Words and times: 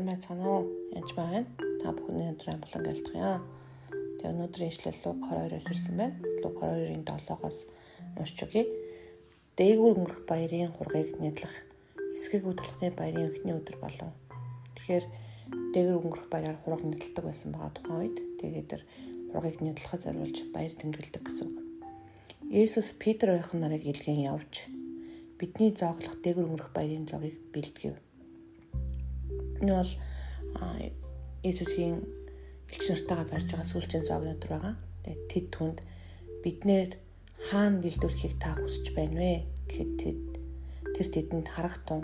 сайн 0.00 0.08
байцгаана 0.08 0.48
уу? 0.48 0.64
Янж 0.96 1.12
байна. 1.12 1.44
Та 1.82 1.92
бүхний 1.92 2.32
өдрийн 2.32 2.56
амгалан 2.56 2.84
гэлтгийа. 2.88 3.44
Тэгээ 4.16 4.32
өнөөдрийн 4.32 4.72
ишлэл 4.72 5.00
Лук 5.04 5.20
22-оос 5.28 5.66
ирсэн 5.68 5.96
байна. 6.00 6.16
Лук 6.40 6.56
22-ын 6.56 7.04
7-оос 7.04 7.58
уншиж 8.16 8.40
өгье. 8.48 8.64
Дээгүүр 9.60 10.00
өнгөрөх 10.00 10.22
баярын 10.24 10.72
хургийг 10.72 11.20
нэдлэх 11.20 11.52
эсгээгүү 12.16 12.54
талхны 12.56 12.88
баярын 12.96 13.28
өхний 13.28 13.52
өдөр 13.60 13.76
болов. 13.76 14.16
Тэгэхээр 14.80 15.04
дээгүүр 15.76 16.00
өнгөрөх 16.00 16.28
баяраар 16.32 16.58
хураг 16.64 16.80
нэдэлдэг 16.80 17.24
байсан 17.28 17.52
байгаа 17.52 17.72
тухайн 17.76 18.00
үед 18.00 18.16
тэгээд 18.40 18.68
тэр 18.72 18.82
хургийг 19.36 19.60
нэдлэхэд 19.60 20.04
зориулж 20.08 20.38
баяр 20.48 20.72
тэмдэглэдэг 20.80 21.22
гэсэн 21.28 21.44
үг. 21.44 21.58
Есүс 22.48 22.96
Питер 22.96 23.36
ойхон 23.36 23.60
нарыг 23.60 23.84
илгэн 23.84 24.24
явж 24.32 24.64
бидний 25.36 25.76
зооглох 25.76 26.16
дээгүүр 26.24 26.48
өнгөрөх 26.48 26.72
баярын 26.72 27.04
зогийг 27.04 27.36
бэлтгэв 27.52 28.00
Энэ 29.60 29.72
бол 29.76 29.92
Иесусийн 31.42 32.00
элч 32.72 32.86
нартайгаа 32.88 33.26
барьж 33.28 33.48
байгаа 33.52 33.68
сүүлчийн 33.68 34.04
өдөр 34.34 34.50
байгаа. 34.52 34.74
Тэгээд 35.04 35.22
тэд 35.32 35.46
түнд 35.54 35.78
биднэр 36.44 36.90
хаана 37.48 37.80
бэлдүүлэхийг 37.84 38.34
та 38.40 38.56
хүсэж 38.56 38.86
байна 38.96 39.16
вэ 39.20 39.32
гэхэд 39.68 39.90
тэд 40.00 40.20
тэр 40.94 41.06
тэдэнд 41.14 41.48
харагтун 41.48 42.00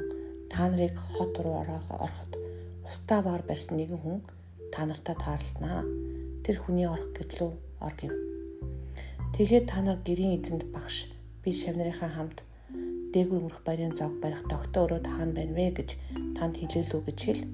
та 0.52 0.69
нарыг 0.69 0.96
хот 0.96 1.34
руу 1.41 1.60
ороход 1.62 2.32
устаа 2.88 3.20
баар 3.20 3.42
барьсан 3.45 3.77
нэгэн 3.77 4.01
хүн 4.01 4.20
та 4.73 4.87
нартай 4.87 5.16
таарлтнаа. 5.16 5.82
Тэр 6.45 6.57
хүний 6.62 6.87
орох 6.87 7.10
гэрлөө 7.16 7.51
ор 7.87 7.95
гэв. 8.01 8.12
Тэгээд 9.34 9.66
та 9.68 9.82
нар 9.82 9.98
гэрийн 10.07 10.38
эзэнд 10.38 10.65
багш 10.73 11.10
би 11.43 11.51
шавнарынхаа 11.52 12.10
хамт 12.15 12.38
дээгүр 13.16 13.48
өнгөрөх 13.48 13.65
баярын 13.65 13.96
зог 13.96 14.13
барих 14.21 14.45
тогтоо 14.45 14.85
өрөө 14.85 15.01
таана 15.09 15.32
байна 15.32 15.57
вэ 15.57 15.73
гэж 15.73 15.91
танд 16.37 16.60
хэлээлүү 16.60 17.01
гэж 17.09 17.18
хэл. 17.24 17.49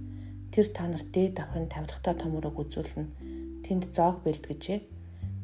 Тэр 0.50 0.66
та 0.74 0.90
нарт 0.90 1.08
дээд 1.14 1.38
давхрын 1.38 1.70
тавилгатай 1.70 2.14
том 2.18 2.34
өрөөг 2.34 2.58
үзүүлнэ. 2.66 3.06
Тэнд 3.62 3.94
зог 3.94 4.26
бэлтгэжээ. 4.26 4.80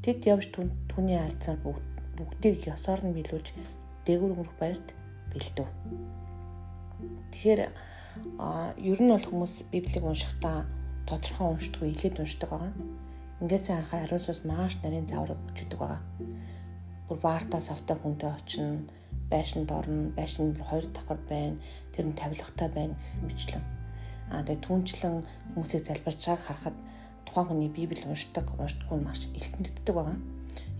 Тэд 0.03 0.19
явж 0.27 0.51
түүний 0.91 1.23
альцаар 1.23 1.63
бүгдийг 1.63 2.67
ёсоор 2.67 3.07
нь 3.07 3.15
билүүлж 3.15 3.55
дээгүр 4.11 4.35
өнгөрөх 4.35 4.57
баярт 4.59 4.89
бэлдэв. 5.31 5.69
Тэгэхээр 7.31 7.61
ер 7.71 8.99
нь 8.99 9.13
бол 9.15 9.23
хүмүүс 9.23 9.71
библийг 9.71 10.03
уншихдаа 10.03 10.67
тодорхой 11.07 11.47
уншдаггүй 11.55 11.95
илээд 11.95 12.19
уншдаг 12.19 12.51
байгаа. 12.51 12.75
Ингээс 13.39 13.71
анхаар 13.71 14.03
ариун 14.11 14.19
сүнс 14.19 14.43
маш 14.43 14.75
нарийн 14.83 15.07
зааврыг 15.07 15.39
өгчдөг 15.47 15.79
байгаа. 15.79 16.03
Бүр 17.09 17.19
баартаа 17.25 17.61
савтай 17.65 17.97
хүнтэй 17.97 18.31
очино 18.31 18.85
байшинд 19.31 19.71
орно, 19.73 20.11
байшин 20.17 20.57
хоёр 20.57 20.87
давхар 20.93 21.21
байна, 21.29 21.57
тэр 21.93 22.07
нь 22.09 22.19
тавилгатай 22.21 22.69
байна 22.69 22.95
мэтлэн. 23.25 23.65
Аа 24.33 24.45
тэгээ 24.45 24.65
түнчлэн 24.65 25.17
хүмүүсийг 25.57 25.85
залбирч 25.89 26.21
байгааг 26.25 26.45
харахад 26.45 26.77
тухайн 27.25 27.49
хүний 27.49 27.73
Библи 27.73 28.05
уншдаг, 28.05 28.47
уншдаггүй 28.61 28.99
маш 29.01 29.29
илтэнэгддэг 29.33 29.95
байгаа. 29.95 30.19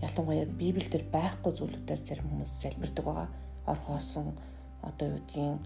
Ялангуяа 0.05 0.45
Библиэлд 0.45 1.09
байхгүй 1.13 1.51
зүйлүүдээр 1.57 2.01
зарим 2.05 2.29
хүмүүс 2.29 2.51
залбирдаг 2.61 3.05
байгаа. 3.05 3.27
Ор 3.69 3.79
хоосон 3.85 4.37
одоо 4.81 5.07
юу 5.09 5.21
гэдгийг 5.21 5.61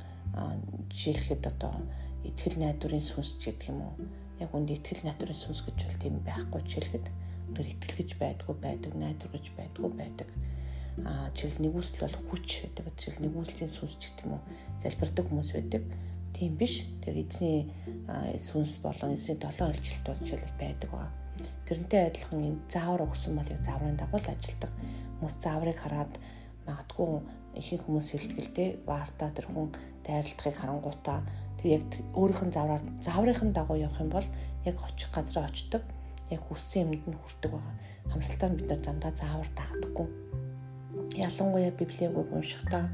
жишээлхэд 0.92 1.44
одоо 1.52 1.74
итгэл 2.24 2.60
найдварын 2.60 3.04
сүнс 3.04 3.40
гэдэг 3.40 3.70
юм 3.72 3.80
уу? 3.84 3.96
Яг 4.40 4.52
үнд 4.56 4.70
итгэл 4.72 5.06
найдварын 5.08 5.40
сүнс 5.40 5.62
гэж 5.64 5.78
бол 5.86 6.00
тийм 6.02 6.16
байхгүй 6.24 6.62
жишээлхэд 6.68 7.06
өндөр 7.54 7.70
итгэл 7.70 8.00
гэж 8.02 8.10
байдгүй 8.18 8.56
байдаг, 8.58 8.92
найдвар 8.98 9.32
гэж 9.38 9.46
байдгүй 9.54 9.90
байдаг. 9.94 10.26
байдаг 10.26 10.54
а 11.02 11.30
жишээл 11.34 11.66
нэгүсэл 11.66 12.06
бол 12.06 12.18
хүч 12.30 12.48
байдаг. 12.62 12.86
Жишээл 12.98 13.26
нэгүслийн 13.26 13.72
сүнс 13.72 13.98
ч 13.98 14.14
гэдэг 14.14 14.26
юм 14.30 14.38
уу 14.38 14.42
залбирдаг 14.78 15.26
хүмүүс 15.26 15.50
байдаг. 15.58 15.84
Тийм 16.38 16.54
биш. 16.54 16.86
Тэр 17.02 17.18
эзний 17.18 17.66
сүнс 18.38 18.78
болон 18.86 19.18
эзний 19.18 19.38
долоон 19.42 19.74
илжилт 19.74 20.06
бол 20.06 20.22
жишээл 20.22 20.62
байдаг 20.62 20.90
ба. 20.94 21.10
Тэрнтэй 21.66 22.02
адилхан 22.14 22.46
энэ 22.46 22.62
заавар 22.70 23.10
өгсөн 23.10 23.34
бол 23.34 23.50
яг 23.50 23.62
зааврын 23.66 23.98
дагуу 23.98 24.22
л 24.22 24.30
ажилдаг 24.30 24.72
хүмүүс 25.18 25.36
зааврыг 25.42 25.78
хараад 25.82 26.14
магадгүй 26.70 27.10
ихэнх 27.58 27.84
хүмүүс 27.90 28.08
хэлтгэлтэй 28.14 28.70
баартаа 28.86 29.34
тэр 29.34 29.50
хүн 29.50 29.74
дайралтахыг 30.06 30.58
харангуйтаа. 30.62 31.26
Тэр 31.58 31.82
яг 31.82 31.84
өөрийнх 32.14 32.44
нь 32.46 32.54
заавраар 32.54 32.84
зааврын 33.02 33.50
дагуу 33.50 33.82
явах 33.82 33.98
юм 33.98 34.14
бол 34.14 34.28
яг 34.62 34.78
очих 34.78 35.10
газараа 35.10 35.50
очдог 35.50 35.82
яг 36.36 36.44
хүссэн 36.50 36.90
юмд 36.90 37.04
нь 37.08 37.20
хүрдэг 37.20 37.52
байгаа. 37.54 37.76
Хамсалтаар 38.12 38.54
бид 38.58 38.68
нар 38.70 38.82
зандаа 38.84 39.12
заавар 39.16 39.50
дахдаггүй. 39.56 40.08
Ялангуяа 41.18 41.72
библийн 41.78 42.14
үг 42.18 42.30
уншихдаа 42.34 42.86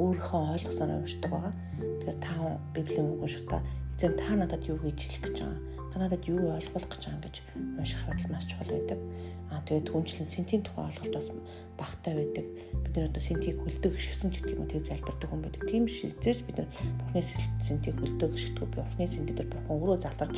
өөрийнхөө 0.00 0.42
ойлгосоор 0.54 0.90
уншдаг 1.00 1.30
байгаа. 1.30 1.54
Тэгэхээр 2.00 2.18
та 2.24 2.32
библийн 2.74 3.08
үг 3.12 3.20
уншихдаа 3.24 3.60
эзэн 3.96 4.14
та 4.20 4.32
надад 4.36 4.62
юу 4.68 4.78
гэж 4.80 4.98
хэлэх 5.00 5.22
гэж 5.24 5.36
байгаа 5.44 5.76
та 5.96 6.02
надад 6.04 6.28
юу 6.28 6.52
ойлгуулах 6.52 6.92
гэж 6.92 7.08
байгаа 7.08 7.24
гэж 7.24 7.36
унших 7.80 8.00
хавтал 8.04 8.32
маш 8.32 8.44
чухал 8.44 8.68
байдаг. 8.68 9.00
Аа 9.48 9.64
тэгээд 9.64 9.88
түнчлэн 9.88 10.28
сентийн 10.28 10.60
тухай 10.60 10.92
ойлголт 10.92 11.14
бас 11.16 11.32
багтай 11.80 12.12
байдаг. 12.20 12.44
Бид 12.84 12.92
нар 12.96 13.08
одоо 13.08 13.22
сентийг 13.24 13.56
хөлдөг 13.64 13.96
гişгсэн 13.96 14.28
ч 14.28 14.44
гэдэг 14.44 14.60
юм 14.60 14.68
тэгээд 14.68 14.88
залбирдаг 14.92 15.28
хүн 15.32 15.40
байдаг. 15.40 15.62
Тийм 15.64 15.88
шилжээж 15.88 16.38
бид 16.44 16.56
нар 16.60 16.68
бурхны 17.00 17.22
сентийг 17.64 17.96
хөлдөг 17.96 18.30
гişгдэг. 18.36 18.68
Бурхны 18.76 19.08
сентээр 19.08 19.48
бурхан 19.48 19.72
өөрөө 19.72 19.96
залдарч 20.04 20.36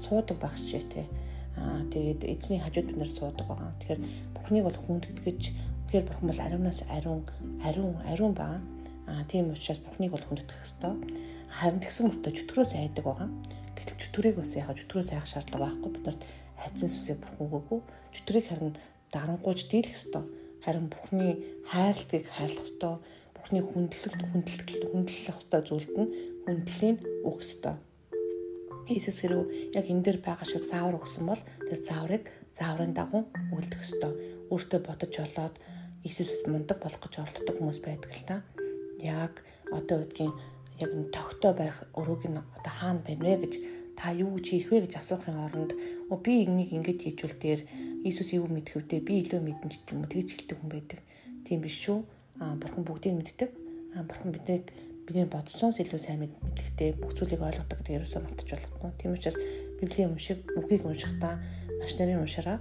суудаг 0.00 0.36
багш 0.40 0.62
шээ 0.72 0.84
те. 0.88 1.04
Аа 1.64 1.82
тэгээд 1.88 2.22
эзний 2.28 2.60
хажууд 2.60 2.86
бид 2.92 2.98
нар 3.00 3.10
суудаг 3.10 3.46
байгаа. 3.48 3.72
Тэгэхээр 3.80 4.00
Бурхныг 4.36 4.64
бол 4.68 4.78
хүндэтгэж 4.84 5.42
Тэгэхээр 5.94 6.10
бурхан 6.10 6.26
бол 6.26 6.42
ариунаас 6.42 6.80
ариун, 6.90 7.22
ариун, 7.62 7.94
ариун 8.02 8.34
байгаа. 8.34 8.58
Аа 9.06 9.22
тийм 9.30 9.54
учраас 9.54 9.78
бурхныг 9.78 10.10
бол 10.10 10.26
хүндэтгэх 10.26 10.66
ёстой. 10.66 10.98
Харин 11.54 11.78
тэгсэн 11.78 12.10
мөртөө 12.10 12.34
чөтгөрөө 12.34 12.66
сайдаг 12.66 13.04
байгаа. 13.06 13.30
Гэтэл 13.78 14.00
чөтгөрийг 14.02 14.36
бас 14.42 14.58
яхаа 14.58 14.74
чөтгөрөө 14.74 15.06
сайх 15.06 15.26
шаардлага 15.30 15.70
байхгүй. 15.70 15.90
Бид 15.94 16.04
нарт 16.10 16.22
айдсан 16.66 16.90
сүсээ 16.90 17.16
бурхан 17.22 17.46
өгөөгүй. 17.46 17.80
Чөтгөрийг 18.10 18.46
харин 18.50 18.72
дарангуйж 19.14 19.60
дийлэх 19.70 19.94
ёстой. 19.94 20.24
Харин 20.66 20.86
бурхны 20.90 21.28
хайрлагыг 21.70 22.24
хайрлах 22.26 22.66
ёстой. 22.66 22.94
Бурхны 23.38 23.60
хүндлэлт, 23.62 24.22
хүндлэлт, 24.34 24.82
хүндлэх 24.90 25.30
ёстой 25.30 25.62
зүйлд 25.62 25.94
нь 25.94 26.10
хүндлэлийг 26.42 26.98
өгөх 27.22 27.46
ёстой. 27.46 27.78
Иесус 28.92 29.16
хэрэг 29.20 29.72
яг 29.72 29.86
энэ 29.88 30.04
дээр 30.04 30.18
байгаа 30.20 30.44
шиг 30.44 30.68
заавар 30.68 31.00
өгсөн 31.00 31.24
бол 31.24 31.42
тэр 31.68 31.80
зааврыг 31.80 32.24
зааврын 32.52 32.92
дагуу 32.92 33.24
үлдэх 33.56 33.80
ёстой. 33.80 34.12
Өөртөө 34.52 34.80
ботож 34.84 35.14
олоод 35.24 35.54
Иесусээс 36.04 36.44
мундаг 36.44 36.78
болох 36.84 37.00
гэж 37.00 37.14
оролддог 37.24 37.56
хүмүүс 37.56 37.80
байдаг 37.80 38.12
л 38.12 38.28
та. 38.28 38.36
Яг 39.00 39.40
одоо 39.72 40.04
үдгийн 40.04 40.32
яг 40.84 40.90
н 40.92 41.08
тогтоо 41.16 41.52
байх 41.56 41.88
өрөөг 41.96 42.22
нь 42.28 42.36
одоо 42.36 42.72
хаана 42.76 43.00
байна 43.00 43.24
вэ 43.24 43.36
гэж 43.48 43.54
та 43.96 44.12
юу 44.12 44.36
гэж 44.36 44.46
хийх 44.52 44.68
вэ 44.68 44.84
гэж 44.84 45.00
асуухын 45.00 45.40
оронд 45.40 45.72
оо 46.12 46.20
би 46.20 46.44
энийг 46.44 46.76
ингэж 46.76 46.98
хийжүүл 47.08 47.36
дээр 47.40 47.60
Иесус 48.04 48.36
юу 48.36 48.52
мэдэх 48.52 48.84
вдэ 48.84 49.00
би 49.00 49.24
илүү 49.24 49.40
мэдэн 49.40 49.68
ч 49.72 49.80
юм 49.96 50.04
уу 50.04 50.12
тэгж 50.12 50.28
хэлдэг 50.28 50.56
хүн 50.60 50.70
байдаг. 50.76 51.00
Тийм 51.48 51.64
биш 51.64 51.76
шүү. 51.88 52.04
Аа 52.42 52.54
бурхан 52.60 52.84
бүгдийг 52.84 53.16
мэддэг. 53.16 53.50
Аа 53.96 54.04
бурхан 54.04 54.30
биднийг 54.36 54.68
бидний 55.06 55.28
бодсоос 55.28 55.80
илүү 55.84 56.00
сайн 56.00 56.20
мэдлэгтэй 56.24 56.96
бүх 57.00 57.12
зүйлийг 57.16 57.42
ойлгодог 57.44 57.78
гэдэг 57.80 57.96
ерөөсөө 58.00 58.20
мартаж 58.24 58.48
болохгүй. 58.50 58.90
Тийм 59.00 59.12
учраас 59.16 59.36
Библийн 59.80 60.12
уншиг 60.12 60.38
үгийг 60.58 60.82
уншихдаа 60.88 61.40
маш 61.80 61.92
нарийн 61.98 62.24
уншаараа 62.24 62.58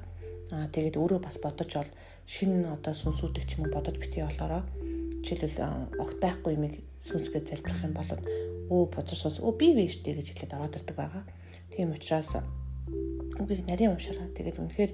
Аа 0.53 0.69
тэгээд 0.69 0.99
өөрөө 1.01 1.19
бас 1.25 1.41
бодож 1.41 1.71
ол 1.81 1.89
шинэ 2.29 2.69
одоо 2.69 2.93
сүнсүүдийг 2.93 3.45
ч 3.49 3.57
юм 3.57 3.65
уу 3.65 3.73
бодож 3.73 3.97
битгий 3.97 4.21
олоороо 4.21 4.61
жишээлбэл 5.25 5.57
огт 6.03 6.17
байхгүй 6.21 6.53
юмыг 6.53 6.75
сүнсгээ 7.01 7.41
залбирах 7.41 7.81
юм 7.87 7.93
бол 7.97 8.09
өө 8.69 8.83
бодож 8.93 9.17
сус 9.17 9.41
өө 9.41 9.53
би 9.57 9.67
биш 9.73 10.05
дээ 10.05 10.21
гэж 10.21 10.27
хэлээд 10.29 10.53
ороод 10.53 10.77
ирдэг 10.77 10.97
байгаа. 10.99 11.23
Тийм 11.73 11.89
учраас 11.89 12.37
үгийг 13.41 13.65
нарийн 13.65 13.97
уншаараа 13.97 14.29
тэгээд 14.37 14.61
үнэхээр 14.61 14.91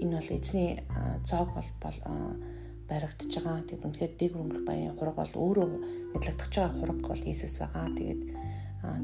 энэ 0.00 0.16
бол 0.16 0.30
эзний 0.32 0.80
цоог 1.28 1.50
бол 1.84 1.96
баригдаж 2.92 3.32
байгаа. 3.32 3.64
Тэгээд 3.64 3.86
үнэхээр 3.88 4.12
дэг 4.20 4.32
өнгөр 4.36 4.62
баян 4.68 4.92
хураг 5.00 5.16
бол 5.16 5.32
өөрөө 5.32 5.66
нэглэгдэж 6.12 6.52
байгаа 6.52 6.76
хураг 6.76 7.00
бол 7.00 7.24
Иесус 7.24 7.56
байгаа. 7.56 7.88
Тэгээд 7.96 8.20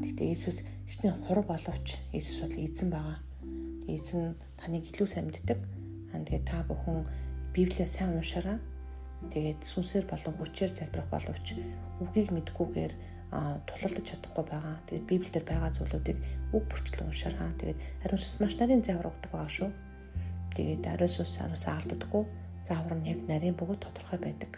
тэгтээ 0.05 0.27
Иесус 0.29 0.57
ичний 0.85 1.13
хураг 1.25 1.45
боловч 1.49 1.87
Иесус 2.13 2.37
бол 2.45 2.53
эзэн 2.53 2.89
байгаа. 2.93 3.17
Эзэн 3.89 4.37
таныг 4.61 4.85
илүү 4.93 5.07
сайн 5.09 5.25
мэддэг 5.33 5.57
Тэгээд 6.13 6.45
та 6.45 6.65
бүхэн 6.65 7.05
Библийг 7.53 7.87
сайн 7.87 8.17
уншаараа. 8.17 8.57
Тэгээд 9.29 9.61
сүнсээр 9.61 10.05
болон 10.09 10.33
хүчээр 10.37 10.71
залбирах 10.71 11.09
боловч 11.11 11.59
үгийг 12.01 12.29
мэдгүйгээр 12.33 12.93
тулалдаж 13.67 14.05
чадахгүй 14.09 14.45
байгаа. 14.47 14.77
Тэгээд 14.89 15.09
Библиэлд 15.09 15.45
байгаа 15.45 15.71
зүйлүүдийг 15.75 16.17
үг 16.55 16.63
бүрчлэн 16.65 17.09
уншаараа. 17.09 17.51
Тэгээд 17.61 17.79
ариун 18.05 18.21
сүнс 18.21 18.37
маш 18.41 18.53
нарийн 18.57 18.81
заавар 18.81 19.11
өгдөг 19.11 19.31
байгаа 19.33 19.51
шүү. 19.53 19.69
Тэгээд 20.57 20.83
ариун 20.87 21.13
сүнс 21.13 21.35
араас 21.43 21.65
алддаггүй. 21.67 22.23
Заавар 22.67 22.95
нь 22.97 23.09
яг 23.09 23.19
нарийн 23.27 23.55
бөгөөд 23.57 23.81
тодорхой 23.83 24.19
байдаг. 24.19 24.51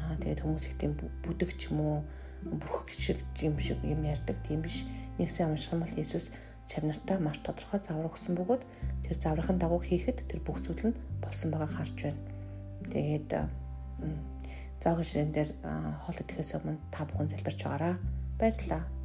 Аа 0.00 0.16
тэгээд 0.20 0.42
хүмүүс 0.42 0.64
их 0.70 0.76
тийм 0.80 0.92
бүдэг 1.24 1.56
ч 1.58 1.70
юм 1.70 1.80
уу 1.80 1.96
бүрхэг 2.42 2.90
шиг 2.94 3.18
юм 3.42 3.58
шиг 3.58 3.80
юм 3.84 4.04
ярьдаг 4.04 4.36
тийм 4.46 4.62
биш. 4.62 4.86
Нэгсэн 5.18 5.50
унших 5.50 5.72
юм 5.72 5.82
бол 5.82 5.98
Иесус 5.98 6.30
чамнартаа 6.70 7.18
маш 7.18 7.38
тодорхой 7.42 7.80
завар 7.80 8.10
өгсөн 8.10 8.34
бөгөөд 8.38 8.62
тэр 9.06 9.16
заврын 9.16 9.58
дагуу 9.58 9.80
хийхэд 9.82 10.26
тэр 10.26 10.40
бүх 10.42 10.60
зүйл 10.62 10.90
нь 10.90 10.98
болсон 11.22 11.50
байгааг 11.50 11.72
харж 11.74 11.96
байна. 12.02 12.22
Тэгээд 12.90 13.30
зоогийн 14.82 15.08
ширээн 15.08 15.32
дээр 15.32 15.50
хоол 16.02 16.18
идэхээс 16.20 16.58
өмнө 16.58 16.78
та 16.90 17.06
бүхэн 17.06 17.30
залбирч 17.30 17.60
байгаараа 17.64 17.94
баярлалаа. 18.38 18.95